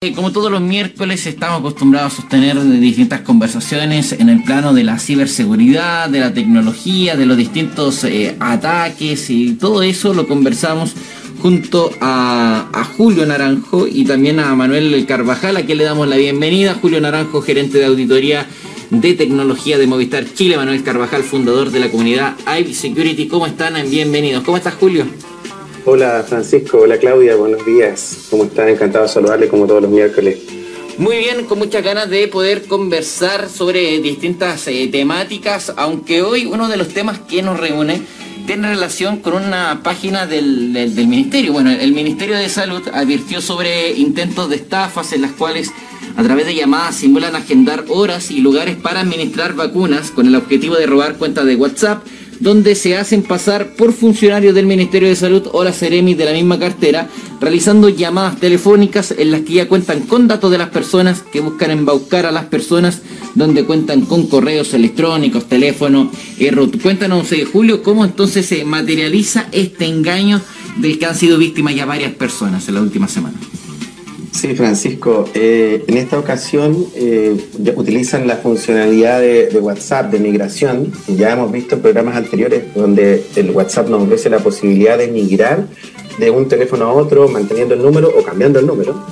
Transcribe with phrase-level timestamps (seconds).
[0.00, 4.84] Eh, como todos los miércoles estamos acostumbrados a sostener distintas conversaciones en el plano de
[4.84, 10.94] la ciberseguridad, de la tecnología, de los distintos eh, ataques y todo eso lo conversamos
[11.42, 16.78] junto a, Julio Naranjo y también a Manuel Carvajal, a quien le damos la bienvenida.
[16.80, 18.46] Julio Naranjo, gerente de auditoría
[18.90, 23.26] de tecnología de Movistar Chile, Manuel Carvajal, fundador de la comunidad IVE Security.
[23.26, 23.74] ¿Cómo están?
[23.90, 24.44] Bienvenidos.
[24.44, 25.06] ¿Cómo estás, Julio?
[25.90, 28.26] Hola Francisco, hola Claudia, buenos días.
[28.28, 28.68] ¿Cómo están?
[28.68, 30.38] Encantado de saludarles como todos los miércoles.
[30.98, 36.68] Muy bien, con muchas ganas de poder conversar sobre distintas eh, temáticas, aunque hoy uno
[36.68, 38.02] de los temas que nos reúne
[38.46, 41.54] tiene relación con una página del, del, Ministerio.
[41.54, 45.70] Bueno, el Ministerio de Salud advirtió sobre intentos de estafas en las cuales
[46.18, 50.76] a través de llamadas simulan agendar horas y lugares para administrar vacunas con el objetivo
[50.76, 52.04] de robar cuentas de WhatsApp
[52.40, 56.32] donde se hacen pasar por funcionarios del Ministerio de Salud o la Ceremi de la
[56.32, 57.08] misma cartera,
[57.40, 61.70] realizando llamadas telefónicas en las que ya cuentan con datos de las personas, que buscan
[61.70, 63.02] embaucar a las personas,
[63.34, 69.86] donde cuentan con correos electrónicos, teléfono, eh, Cuéntanos, eh, Julio, cómo entonces se materializa este
[69.86, 70.40] engaño
[70.76, 73.36] del que han sido víctimas ya varias personas en la última semana.
[74.32, 75.24] Sí, Francisco.
[75.34, 77.36] Eh, en esta ocasión eh,
[77.76, 80.92] utilizan la funcionalidad de, WhatsApp de migración.
[81.08, 85.66] Ya hemos visto programas anteriores donde el WhatsApp nos ofrece la posibilidad de migrar
[86.18, 89.02] de un teléfono a otro, manteniendo el número o cambiando el número.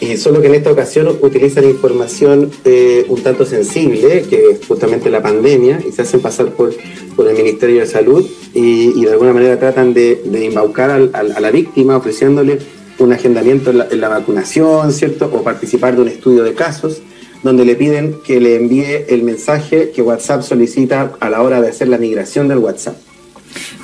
[0.00, 5.10] Y solo que en esta ocasión utilizan información eh, un tanto sensible, que es justamente
[5.10, 6.74] la pandemia, y se hacen pasar por,
[7.14, 11.40] por el Ministerio de Salud y, de alguna manera tratan de, de embaucar al, a
[11.40, 12.58] la víctima ofreciéndole
[13.02, 15.30] un agendamiento en la, en la, vacunación, ¿cierto?
[15.32, 17.02] O participar de un estudio de casos,
[17.42, 21.68] donde le piden que le envíe el mensaje que WhatsApp solicita a la hora de
[21.68, 22.96] hacer la migración del WhatsApp.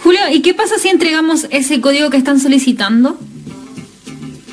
[0.02, 3.16] Julio, ¿y qué pasa si entregamos ese código que están solicitando?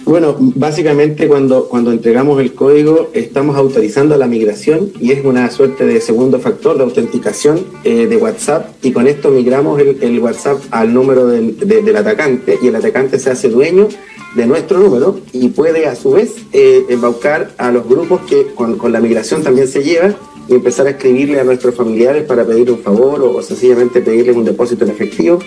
[0.05, 5.83] Bueno, básicamente cuando, cuando entregamos el código estamos autorizando la migración y es una suerte
[5.83, 10.61] de segundo factor de autenticación eh, de WhatsApp y con esto migramos el, el WhatsApp
[10.69, 13.87] al número del, de, del atacante y el atacante se hace dueño
[14.35, 18.77] de nuestro número y puede a su vez eh, embaucar a los grupos que con,
[18.77, 20.13] con, la migración también se lleva
[20.47, 24.45] y empezar a escribirle a nuestros familiares para pedir un favor o, sencillamente pedirles un
[24.45, 25.39] depósito en efectivo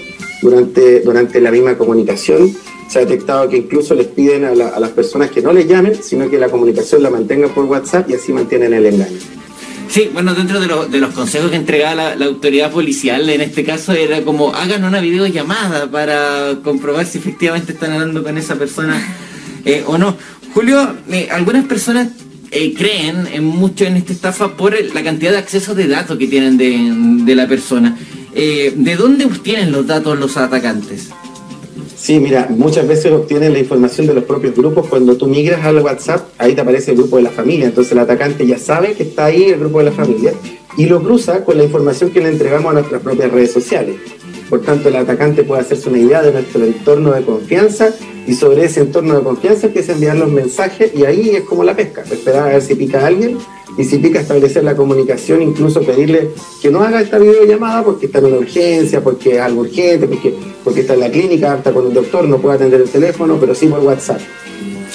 [0.43, 2.53] durante, durante la misma comunicación.
[2.88, 5.94] Se ha detectado que incluso les piden a, a las personas que no les llamen,
[6.03, 9.38] sino que la comunicación la mantengan por WhatsApp y así mantienen el engaño.
[9.88, 13.65] Sí, bueno, dentro de, lo, de, los consejos que entregaba la, autoridad policial, en este
[13.65, 19.00] caso era como hagan una videollamada para comprobar si efectivamente están hablando con esa persona
[19.65, 20.15] eh, o no.
[20.53, 22.09] Julio, eh, algunas personas
[22.50, 26.26] eh, creen en mucho en esta estafa por la cantidad de accesos de datos que
[26.26, 27.97] tienen de, de la persona.
[28.34, 31.09] ¿De dónde obtienen los datos los atacantes?
[32.00, 34.86] Sí, mira, muchas veces obtienen la información de los propios grupos.
[34.86, 37.66] Cuando tú migras al WhatsApp, ahí te aparece el grupo de la familia.
[37.66, 40.32] Entonces el atacante ya sabe que está ahí el grupo de la familia
[40.76, 43.97] y lo cruza con la información que le entregamos a nuestras propias redes sociales.
[44.48, 47.91] Por tanto, el atacante puede hacerse una idea de nuestro entorno de confianza
[48.26, 51.64] y sobre ese entorno de confianza empieza a enviar los mensajes y ahí es como
[51.64, 53.37] la pesca, esperar a ver si pica a alguien
[53.78, 56.30] y si pica establecer la comunicación, incluso pedirle
[56.60, 60.34] que no haga esta videollamada porque está en una urgencia, porque es algo urgente, porque,
[60.64, 63.54] porque está en la clínica, está con el doctor, no puede atender el teléfono, pero
[63.54, 64.20] sí por WhatsApp.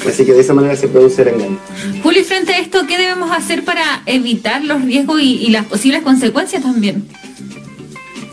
[0.05, 1.57] Así que de esa manera se produce el engaño.
[2.03, 6.01] Juli, frente a esto, ¿qué debemos hacer para evitar los riesgos y, y las posibles
[6.01, 7.07] consecuencias también?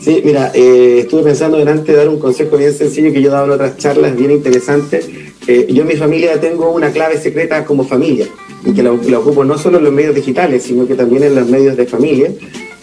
[0.01, 3.31] Sí, mira, eh, estuve pensando delante de dar un consejo bien sencillo que yo he
[3.31, 5.07] dado en otras charlas bien interesantes.
[5.47, 8.27] Eh, yo en mi familia tengo una clave secreta como familia
[8.65, 11.47] y que la, ocupo no solo en los medios digitales, sino que también en los
[11.47, 12.31] medios de familia.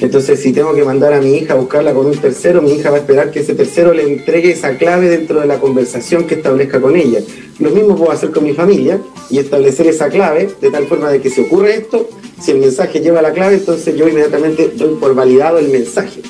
[0.01, 2.91] Entonces, si tengo que mandar a mi hija a buscarla con un tercero, mi hija
[2.91, 6.37] va a esperar que ese tercero le entregue esa clave dentro de la conversación que
[6.37, 7.21] establezca con ella.
[7.59, 11.21] Lo mismo puedo hacer con mi familia y establecer esa clave de tal forma de
[11.21, 12.09] que si ocurre esto,
[12.41, 16.23] si el mensaje lleva la clave, entonces yo inmediatamente doy por validado el mensaje.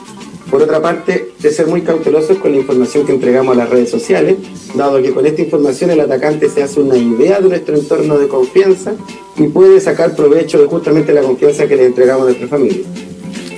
[0.50, 3.90] Por otra parte, de ser muy cautelosos con la información que entregamos a las redes
[3.90, 4.36] sociales,
[4.74, 8.28] dado que con esta información el atacante se hace una idea de nuestro entorno de
[8.28, 8.92] confianza
[9.36, 12.84] y puede sacar provecho de justamente la confianza que le entregamos a nuestra familia.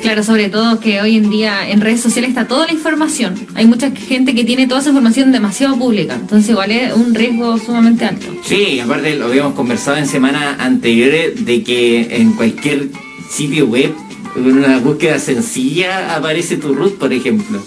[0.03, 3.35] Claro, sobre todo que hoy en día en redes sociales está toda la información.
[3.55, 7.59] Hay mucha gente que tiene toda esa información demasiado pública, entonces igual es un riesgo
[7.59, 8.27] sumamente alto.
[8.43, 12.89] Sí, aparte lo habíamos conversado en semanas anteriores de que en cualquier
[13.31, 13.93] sitio web
[14.35, 17.63] con una búsqueda sencilla aparece tu root, por ejemplo.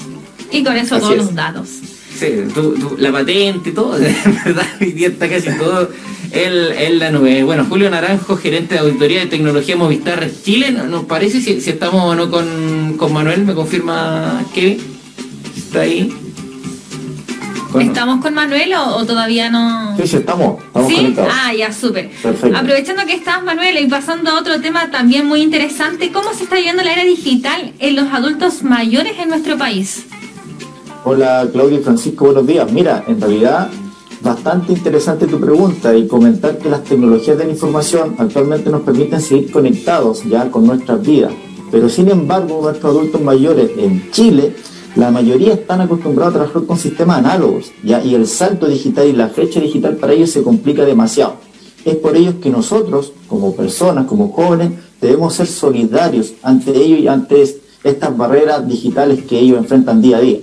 [0.52, 1.26] Y con eso Así todos es.
[1.26, 1.68] los datos.
[2.18, 4.14] Sí, tu, tu, la patente, todo, de
[4.46, 5.90] verdad, hoy día está casi todo
[6.32, 7.44] en, la nube.
[7.44, 12.04] Bueno, Julio Naranjo, gerente de auditoría de tecnología Movistar Chile, ¿nos parece si, si estamos
[12.04, 13.46] o no con, con Manuel?
[13.46, 14.78] ¿Me confirma Kevin?
[15.58, 16.14] ¿Está ahí?
[17.80, 19.96] ¿Estamos con Manuel o, todavía no?
[19.98, 21.16] Sí, sí, estamos, estamos ¿Sí?
[21.20, 22.12] Ah, ya, súper.
[22.56, 26.56] Aprovechando que estás, Manuel, y pasando a otro tema también muy interesante, ¿cómo se está
[26.56, 30.06] viviendo la era digital en los adultos mayores en nuestro país?
[31.06, 32.72] Hola, Claudia y Francisco, buenos días.
[32.72, 33.70] Mira, en realidad
[34.22, 39.20] bastante interesante tu pregunta y comentar que las tecnologías de la información actualmente nos permiten
[39.20, 41.34] seguir conectados ya con nuestras vidas.
[41.72, 44.56] Pero sin embargo, nuestros adultos mayores en Chile
[44.96, 48.04] la mayoría están acostumbrados a trabajar con sistemas análogos, ¿ya?
[48.04, 51.36] y el salto digital y la fecha digital para ellos se complica demasiado.
[51.84, 57.08] Es por ello que nosotros, como personas, como jóvenes, debemos ser solidarios ante ellos y
[57.08, 57.42] ante
[57.84, 60.40] estas barreras digitales que ellos enfrentan día a día.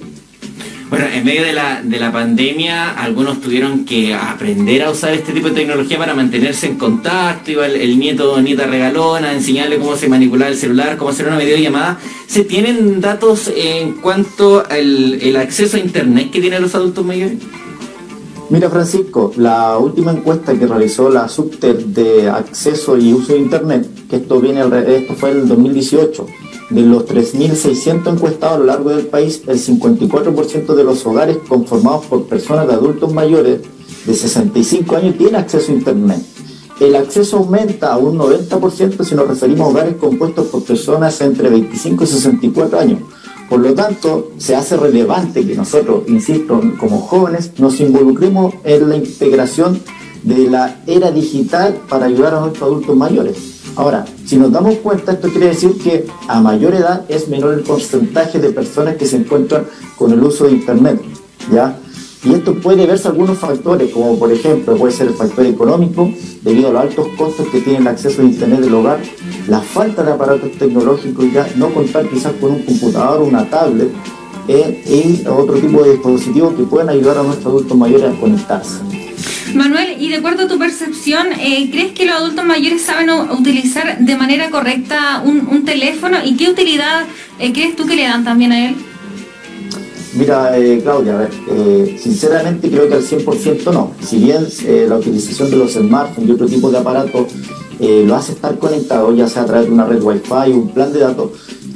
[0.90, 5.32] Bueno, en medio de la, de la pandemia, algunos tuvieron que aprender a usar este
[5.32, 7.52] tipo de tecnología para mantenerse en contacto.
[7.52, 11.38] Iba el, nieto o nieta regalona, enseñarle cómo se manipulaba el celular, cómo hacer una
[11.38, 12.00] videollamada.
[12.26, 17.38] ¿Se tienen datos en cuanto al el acceso a Internet que tienen los adultos mayores?
[18.48, 23.88] Mira Francisco, la última encuesta que realizó la Subter de acceso y uso de Internet,
[24.10, 26.26] que esto viene esto fue en el 2018,
[26.70, 32.06] de los 3.600 encuestados a lo largo del país, el 54% de los hogares conformados
[32.06, 33.60] por personas de adultos mayores
[34.06, 36.20] de 65 años tiene acceso a Internet.
[36.80, 41.50] El acceso aumenta a un 90% si nos referimos a hogares compuestos por personas entre
[41.50, 43.00] 25 y 64 años.
[43.50, 48.96] Por lo tanto, se hace relevante que nosotros, insisto, como jóvenes, nos involucremos en la
[48.96, 49.80] integración
[50.22, 53.49] de la era digital para ayudar a nuestros adultos mayores.
[53.76, 57.60] Ahora, si nos damos cuenta, esto quiere decir que a mayor edad es menor el
[57.60, 59.64] porcentaje de personas que se encuentran
[59.96, 61.00] con el uso de Internet,
[61.52, 61.78] ¿ya?
[62.22, 66.10] Y esto puede verse algunos factores, como por ejemplo puede ser el factor económico,
[66.42, 69.00] debido a los altos costos que tiene el acceso a Internet del hogar,
[69.48, 73.90] la falta de aparatos tecnológicos, ya no contar quizás con un computador una tablet,
[74.48, 74.82] eh,
[75.24, 79.09] y otro tipo de dispositivos que puedan ayudar a nuestros adultos mayores a conectarse.
[79.54, 83.98] Manuel, y de acuerdo a tu percepción, eh, ¿crees que los adultos mayores saben utilizar
[83.98, 86.18] de manera correcta un, teléfono?
[86.24, 87.04] ¿Y qué utilidad
[87.38, 88.76] eh, crees tú que le dan también a él?
[90.14, 93.94] Mira, eh, Claudia, a ver, sinceramente creo que al 100% no.
[94.02, 94.46] Si bien
[94.88, 97.32] la utilización de los smartphones y otro tipo de aparatos
[97.78, 100.92] lo hace estar conectado, ya sea a través de una red Wi-Fi o un plan
[100.92, 101.30] de datos,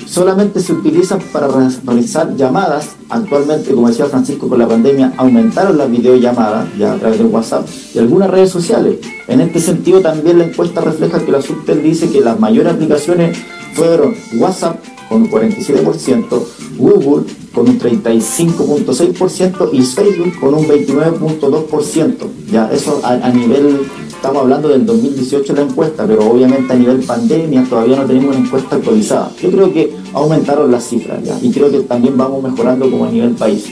[0.06, 2.90] solamente se utilizan para realizar llamadas.
[3.08, 7.66] Actualmente, como decía Francisco, con la pandemia aumentaron las videollamadas ya a través de WhatsApp
[7.94, 8.98] y algunas redes sociales.
[9.28, 13.38] En este sentido, también la encuesta refleja que la Subtel dice que las mayores aplicaciones
[13.74, 14.78] fueron WhatsApp
[15.08, 16.42] con un 47%,
[16.78, 17.24] Google
[17.54, 22.14] con un 35.6% y Facebook con un 29.2%.
[22.50, 23.80] Ya eso a nivel
[24.24, 28.46] estamos hablando del 2018 la encuesta, pero obviamente a nivel pandemia todavía no tenemos una
[28.46, 29.30] encuesta actualizada.
[29.42, 33.10] Yo creo que aumentaron las cifras ya, y creo que también vamos mejorando como a
[33.10, 33.66] nivel país.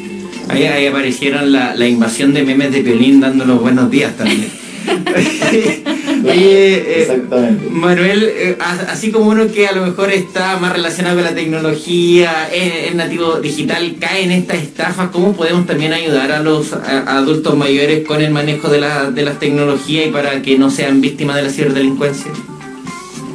[0.49, 4.51] Ahí, aparecieron la, invasión de memes de Piolín dando los buenos días también.
[6.31, 7.23] Oye, eh,
[7.71, 8.59] Manuel, eh,
[8.89, 13.41] así como uno que a lo mejor está más relacionado con la tecnología, es, nativo
[13.41, 18.31] digital, cae en estas estafas, ¿cómo podemos también ayudar a los adultos mayores con el
[18.31, 22.31] manejo de, la, de las tecnologías y para que no sean víctimas de la ciberdelincuencia?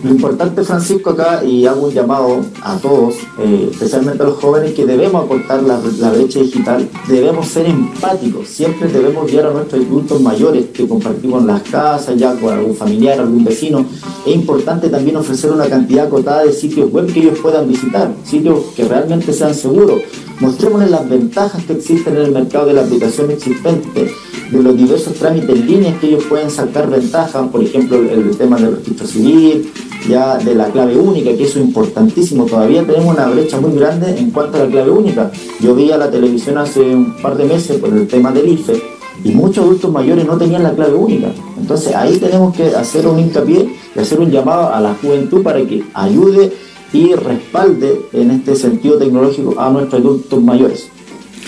[0.07, 4.71] Lo importante, Francisco, acá, y hago un llamado a todos, eh, especialmente a los jóvenes,
[4.71, 5.77] que debemos acortar la,
[6.11, 11.61] brecha digital, debemos ser empáticos, siempre debemos guiar a nuestros adultos mayores que compartimos las
[11.63, 13.85] casas ya con algún familiar, algún vecino.
[14.25, 18.59] Es importante también ofrecer una cantidad acotada de sitios web que ellos puedan visitar, sitios
[18.77, 20.03] que realmente sean seguros.
[20.39, 24.15] Mostrémosles las ventajas que existen en el mercado de la aplicación existente,
[24.51, 28.57] de los diversos trámites en línea que ellos pueden sacar ventaja, por ejemplo, el tema
[28.57, 29.69] del registro civil,
[30.07, 32.45] ya de la clave única, que eso es importantísimo.
[32.45, 35.31] Todavía tenemos una brecha muy grande en cuanto a la clave única.
[35.59, 38.81] Yo vi a la televisión hace un par de meses por el tema del IFE
[39.23, 41.27] y muchos adultos mayores no tenían la clave única.
[41.59, 45.65] Entonces ahí tenemos que hacer un hincapié y hacer un llamado a la juventud para
[45.65, 46.51] que ayude
[46.93, 50.87] y respalde en este sentido tecnológico a nuestros adultos mayores.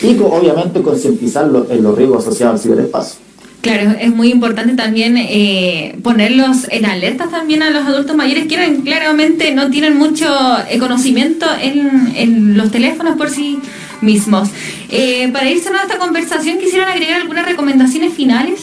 [0.01, 3.28] Y obviamente concientizarlos en los riesgos asociados al ciberespacio.
[3.61, 8.81] Claro, es muy importante también eh, ponerlos en alerta también a los adultos mayores que
[8.85, 10.25] claramente no tienen mucho
[10.69, 13.59] eh, conocimiento en, los teléfonos por sí
[14.01, 14.49] mismos.
[14.89, 18.61] Eh, para ir cerrando esta conversación, ¿quisieran agregar algunas recomendaciones finales?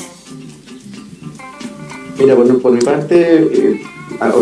[2.18, 3.78] Mira, bueno, por mi parte,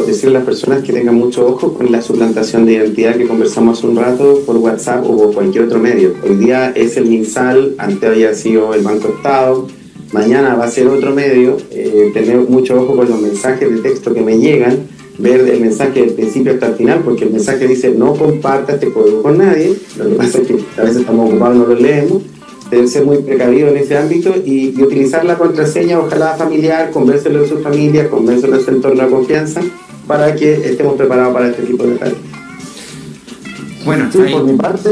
[0.07, 3.79] decirle a las personas que tengan mucho ojo con la suplantación de identidad que conversamos
[3.79, 6.15] hace un rato por WhatsApp o cualquier otro medio.
[6.23, 9.67] Hoy día es el MinSal, antes había sido el Banco Estado
[10.15, 14.15] mañana va a ser otro medio, eh, tener mucho ojo con los mensajes de texto
[14.15, 14.87] que me llegan,
[15.19, 18.93] ver el mensaje del principio hasta el final, porque el mensaje dice no comparta este
[18.93, 22.23] código con nadie, lo que pasa es que a veces estamos ocupados no lo leemos,
[22.71, 27.49] deben ser muy precavidos en ese ámbito y, utilizar la contraseña, ojalá familiar, convérselo de
[27.49, 29.63] su familia, convérselo de su entorno de confianza,
[30.07, 32.19] para que estemos preparados para este tipo de tareas.
[33.85, 34.91] Bueno, sí, por mi parte,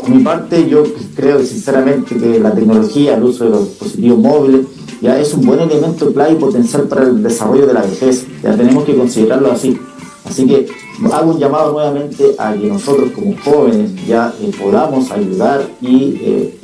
[0.00, 0.82] por mi parte yo
[1.14, 4.66] creo sinceramente que la tecnología, el uso de los dispositivos móviles,
[5.00, 8.26] ya es un buen elemento clave y potencial para el desarrollo de la vejez.
[8.42, 9.78] Ya tenemos que considerarlo así.
[10.24, 10.66] Así que
[11.12, 16.58] hago un llamado nuevamente a que nosotros como jóvenes ya eh, podamos ayudar y eh,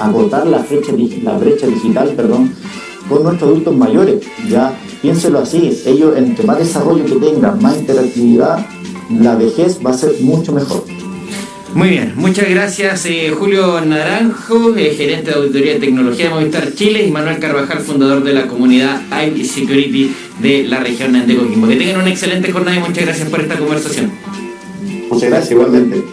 [0.00, 0.64] agotar la
[1.22, 2.54] la brecha digital perdón,
[3.08, 4.24] con nuestros adultos mayores.
[4.48, 8.66] Ya piénselo así, ellos entre más desarrollo que tengan, más interactividad,
[9.10, 10.93] la vejez va a ser mucho mejor.
[11.74, 16.72] Muy bien, muchas gracias eh, Julio Naranjo, eh, gerente de auditoría de tecnología de Movistar
[16.72, 21.66] Chile, y Manuel Carvajal, fundador de la comunidad IT Security de la región de Coquimbo.
[21.66, 24.12] Que tengan una excelente jornada y muchas gracias por esta conversación.
[25.10, 26.04] Muchas gracias, igualmente.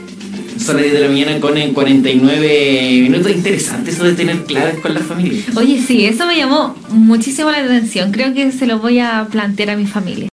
[0.57, 3.31] Son las 10 de la mañana con 49 minutos.
[3.31, 5.43] Interesante eso de tener claves con la familia.
[5.55, 8.11] Oye, sí, eso me llamó muchísimo la atención.
[8.11, 10.29] Creo que se lo voy a plantear a mi familia.